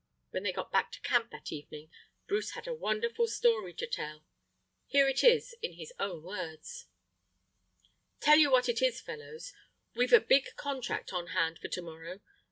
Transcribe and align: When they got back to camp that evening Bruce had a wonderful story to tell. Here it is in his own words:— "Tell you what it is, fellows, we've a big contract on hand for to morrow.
When 0.31 0.41
they 0.41 0.51
got 0.51 0.71
back 0.71 0.91
to 0.93 0.99
camp 1.01 1.29
that 1.29 1.51
evening 1.51 1.91
Bruce 2.25 2.53
had 2.53 2.67
a 2.67 2.73
wonderful 2.73 3.27
story 3.27 3.71
to 3.75 3.85
tell. 3.85 4.25
Here 4.87 5.07
it 5.07 5.23
is 5.23 5.53
in 5.61 5.73
his 5.73 5.93
own 5.99 6.23
words:— 6.23 6.87
"Tell 8.19 8.39
you 8.39 8.49
what 8.49 8.67
it 8.67 8.81
is, 8.81 8.99
fellows, 8.99 9.53
we've 9.93 10.11
a 10.13 10.19
big 10.19 10.55
contract 10.55 11.13
on 11.13 11.27
hand 11.37 11.59
for 11.59 11.67
to 11.67 11.81
morrow. 11.83 12.21